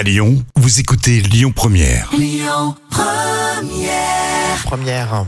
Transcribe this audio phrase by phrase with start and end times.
[0.00, 2.10] À Lyon, vous écoutez Lyon Première.
[4.64, 5.26] Première.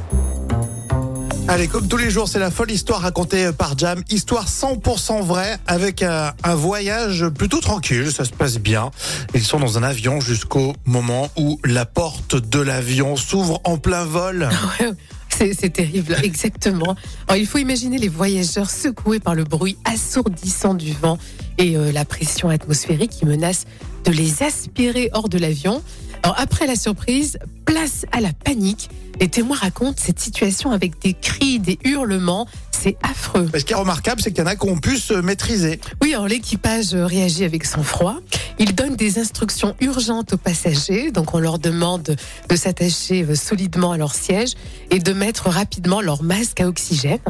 [1.46, 4.02] Allez, comme tous les jours, c'est la folle histoire racontée par Jam.
[4.08, 8.90] Histoire 100% vraie avec un, un voyage plutôt tranquille, ça se passe bien.
[9.34, 14.06] Ils sont dans un avion jusqu'au moment où la porte de l'avion s'ouvre en plein
[14.06, 14.48] vol.
[15.38, 16.94] C'est terrible, exactement.
[17.26, 21.18] Alors, il faut imaginer les voyageurs secoués par le bruit assourdissant du vent
[21.58, 23.64] et euh, la pression atmosphérique qui menace
[24.04, 25.82] de les aspirer hors de l'avion.
[26.22, 28.90] Alors, après la surprise, place à la panique.
[29.20, 32.46] Les témoins racontent cette situation avec des cris, des hurlements.
[32.82, 33.48] C'est affreux.
[33.54, 35.80] Ce qui est remarquable, c'est qu'il y en a qui ont pu se maîtriser.
[36.02, 38.16] Oui, alors l'équipage euh, réagit avec sang-froid.
[38.58, 41.12] Il donne des instructions urgentes aux passagers.
[41.12, 42.16] Donc, on leur demande
[42.48, 44.54] de s'attacher euh, solidement à leur siège
[44.90, 47.20] et de mettre rapidement leur masque à oxygène.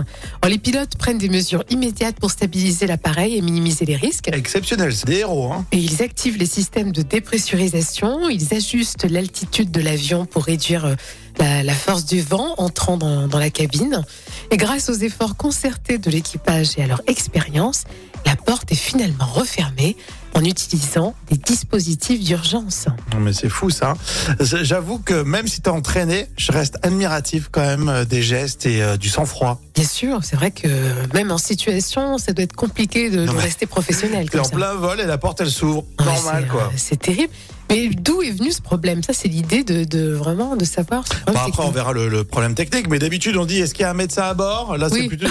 [0.41, 4.29] Alors, les pilotes prennent des mesures immédiates pour stabiliser l'appareil et minimiser les risques.
[4.33, 5.53] Exceptionnel, c'est des héros.
[5.53, 5.67] Hein.
[5.71, 8.31] Et ils activent les systèmes de dépressurisation.
[8.31, 10.95] Ils ajustent l'altitude de l'avion pour réduire euh,
[11.39, 14.03] la, la force du vent entrant dans, dans la cabine.
[14.51, 17.85] Et grâce aux efforts concertés de l'équipage et à leur expérience,
[18.27, 19.97] la porte est finalement refermée
[20.35, 22.87] en utilisant des dispositifs d'urgence.
[23.13, 23.95] Non, mais c'est fou ça.
[24.41, 28.83] J'avoue que même si t'es entraîné, je reste admiratif quand même euh, des gestes et
[28.83, 29.61] euh, du sang-froid.
[29.75, 30.69] Bien sûr, c'est vrai que
[31.13, 34.31] même en situation, ça doit être compliqué de, rester professionnel.
[34.31, 34.51] T'es en ça.
[34.57, 35.85] plein vol et la porte elle s'ouvre.
[35.99, 36.63] Ouais, Normal quoi.
[36.63, 37.33] euh, C'est terrible.
[37.73, 39.03] Mais d'où est venu ce problème?
[39.03, 41.05] Ça, c'est l'idée de, de vraiment de savoir.
[41.09, 43.73] ce problème Bon, après, on verra le, le problème technique, mais d'habitude, on dit est-ce
[43.73, 44.77] qu'il y a un médecin à bord?
[44.77, 45.27] Là, c'est plutôt.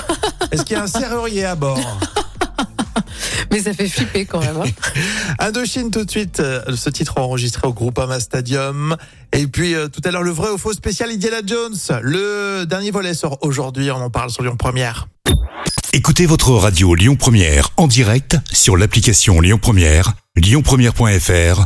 [0.52, 1.80] Est-ce qu'il y a un serrurier à bord?
[3.52, 4.56] Mais ça fait flipper quand même.
[4.58, 4.70] hein.
[5.40, 8.96] Indochine, tout de suite, euh, ce titre enregistré au Groupama Stadium.
[9.34, 11.76] Et puis, euh, tout à l'heure, le vrai ou faux spécial Indiana Jones.
[12.02, 15.10] Le dernier volet sort aujourd'hui, on en parle sur Lyon Première.
[15.92, 21.66] Écoutez votre radio Lyon Première en direct sur l'application Lyon Première, lyonpremière.fr